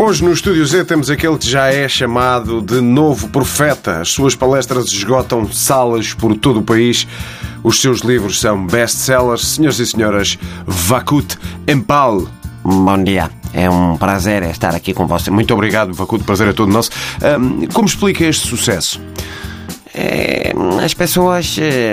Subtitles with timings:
[0.00, 4.00] Hoje no Estúdio Z temos aquele que já é chamado de novo profeta.
[4.00, 7.04] As suas palestras esgotam salas por todo o país.
[7.64, 9.44] Os seus livros são best-sellers.
[9.44, 12.28] Senhoras e senhoras, Vakut Empal.
[12.62, 13.28] Bom dia.
[13.52, 15.32] É um prazer estar aqui com você.
[15.32, 16.22] Muito obrigado, Vakut.
[16.22, 16.90] Prazer é todo nosso.
[17.72, 19.00] Como explica este sucesso?
[20.00, 20.52] É,
[20.84, 21.92] as pessoas é,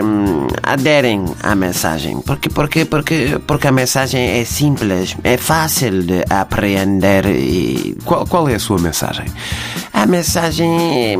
[0.62, 2.22] aderem à mensagem.
[2.22, 7.98] Porque, porque, porque, porque a mensagem é simples, é fácil de apreender e.
[8.06, 9.26] Qual, qual é a sua mensagem?
[9.92, 11.16] A mensagem.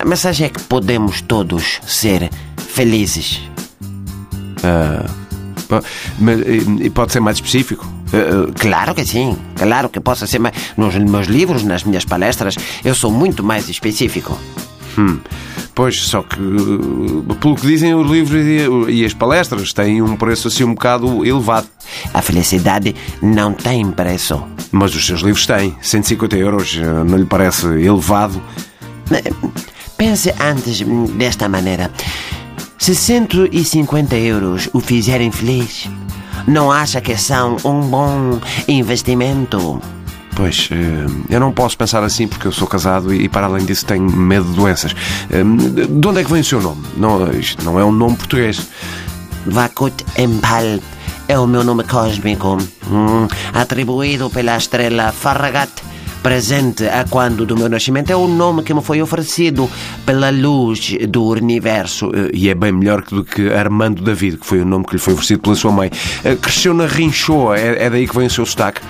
[0.00, 3.40] A mensagem é que podemos todos ser felizes.
[6.18, 6.40] Mas,
[6.80, 7.86] e- pode ser mais específico?
[8.12, 10.54] Eh, Claro que sim, claro que posso ser mais.
[10.76, 14.38] Nos meus livros, nas minhas palestras, eu sou muito mais específico.
[14.98, 15.18] Hum,
[15.76, 16.38] pois, só que,
[17.38, 18.42] pelo que dizem, os livros
[18.88, 21.68] e, as palestras têm um preço assim um bocado elevado.
[22.14, 24.42] A felicidade não tem preço.
[24.72, 25.76] Mas os seus livros têm.
[25.82, 28.42] 150 euros, uh, não lhe parece elevado?
[29.98, 31.92] Pense antes desta maneira.
[32.78, 35.88] Se 150 euros o fizerem feliz,
[36.48, 39.80] não acha que são um bom investimento?
[40.36, 43.86] Pois, uh, eu não posso pensar assim porque eu sou casado e, para além disso,
[43.86, 44.94] tenho medo de doenças.
[45.32, 46.84] Um, de onde é que vem o seu nome?
[46.94, 48.68] Não, isto não é um nome português.
[49.46, 50.78] Vakut Empal
[51.26, 52.58] é o meu nome cósmico,
[52.90, 55.72] hum, atribuído pela estrela Farragut,
[56.22, 58.10] presente a quando do meu nascimento.
[58.10, 59.70] É o nome que me foi oferecido
[60.04, 62.10] pela luz do universo.
[62.34, 65.14] E é bem melhor do que Armando David, que foi o nome que lhe foi
[65.14, 65.90] oferecido pela sua mãe.
[66.42, 68.82] Cresceu na Rinchoa, é, é daí que vem o seu sotaque.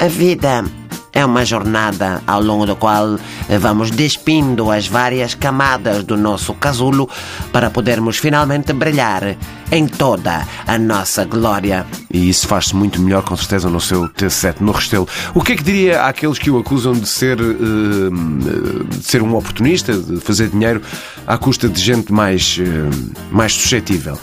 [0.00, 0.64] A vida
[1.12, 3.18] é uma jornada ao longo da qual
[3.60, 7.06] vamos despindo as várias camadas do nosso casulo
[7.52, 9.36] para podermos finalmente brilhar
[9.70, 11.86] em toda a nossa glória.
[12.10, 15.06] E isso faz-se muito melhor, com certeza, no seu T7, no Restelo.
[15.34, 19.36] O que é que diria àqueles que o acusam de ser, eh, de ser um
[19.36, 20.80] oportunista, de fazer dinheiro
[21.26, 24.18] à custa de gente mais, eh, mais suscetível?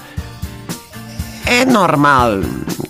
[1.50, 2.42] É normal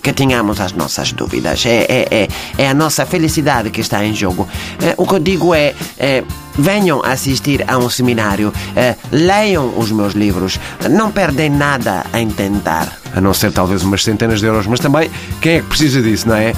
[0.02, 1.64] que tenhamos as nossas dúvidas.
[1.64, 4.48] É, é, é, é a nossa felicidade que está em jogo.
[4.82, 6.24] É, o que eu digo é, é
[6.56, 10.58] venham assistir a um seminário, é, leiam os meus livros.
[10.90, 12.92] Não perdem nada em tentar.
[13.14, 15.08] A não ser talvez umas centenas de euros, mas também
[15.40, 16.52] quem é que precisa disso, não é?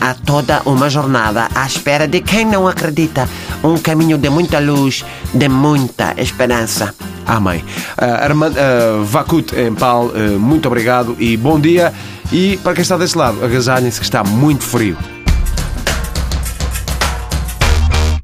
[0.00, 3.28] Há toda uma jornada à espera de quem não acredita.
[3.62, 6.92] Um caminho de muita luz, de muita esperança.
[7.26, 7.60] Amém.
[7.60, 11.92] Uh, Armando, uh, Vakut Empal, uh, muito obrigado e bom dia.
[12.32, 14.96] E para quem está desse lado, agasalhem-se que está muito frio.